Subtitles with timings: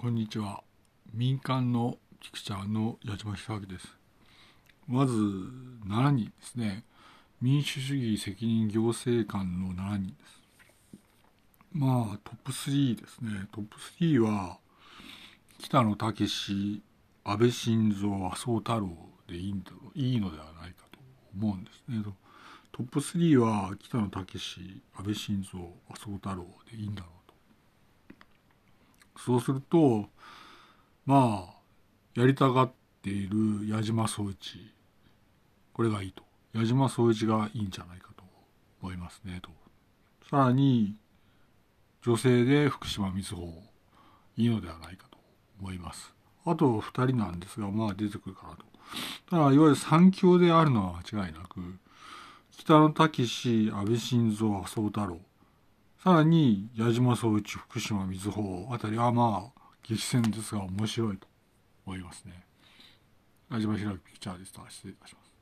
[0.00, 0.62] こんにちは。
[1.12, 3.86] 民間のピクチャーの矢島久明です。
[4.88, 6.84] まず7人ですね。
[7.42, 10.40] 民主主義責任行政官の7人です。
[11.74, 13.46] まあトップ3ですね。
[13.52, 14.56] トップ3は
[15.58, 16.82] 北野武
[17.22, 18.88] 安倍晋三麻生太郎
[19.28, 20.98] でいいんだいいのではないかと
[21.38, 22.02] 思うんですね。
[22.72, 25.60] トップ3は北野武安倍晋三
[25.90, 27.19] 麻生太郎でいいんだろう
[29.24, 30.06] そうすると
[31.06, 31.60] まあ
[32.14, 34.72] やりたがっている矢島総一。
[35.72, 36.22] これがいいと。
[36.52, 38.24] 矢島総一がいいんじゃないかと
[38.82, 39.50] 思いますねと。
[40.28, 40.96] さらに
[42.02, 43.52] 女性で福島瑞穂。
[44.36, 45.18] いいのではないかと
[45.60, 46.14] 思います。
[46.44, 48.64] あと2人なんですがまあ出てくるかなと。
[49.30, 51.60] ただいわゆる三強であるのは間違いなく
[52.50, 55.20] 北野武安倍晋三麻生太郎。
[56.02, 61.28] さらに矢島総一福島瑞穂あたりはまあ激戦ですが面白いと
[61.84, 62.42] 思いますね。
[63.52, 64.62] 矢島ひらピクチャーでした。
[64.70, 65.39] 失礼いたします。